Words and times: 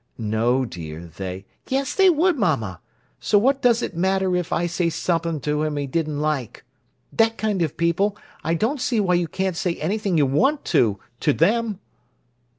"No, 0.17 0.65
dear, 0.65 1.05
they—" 1.15 1.45
"Yes, 1.69 1.93
they 1.93 2.09
would, 2.09 2.35
mamma! 2.35 2.81
So 3.19 3.37
what 3.37 3.61
does 3.61 3.83
it 3.83 3.95
matter 3.95 4.35
if 4.35 4.51
I 4.51 4.63
did 4.63 4.71
say 4.71 4.89
somep'm' 4.89 5.39
to 5.41 5.61
him 5.61 5.77
he 5.77 5.85
didn't 5.85 6.19
like? 6.19 6.63
That 7.13 7.37
kind 7.37 7.61
o' 7.61 7.67
people, 7.67 8.17
I 8.43 8.55
don't 8.55 8.81
see 8.81 8.99
why 8.99 9.13
you 9.13 9.27
can't 9.27 9.55
say 9.55 9.75
anything 9.75 10.17
you 10.17 10.25
want 10.25 10.65
to, 10.73 10.97
to 11.19 11.33
'em!" 11.45 11.81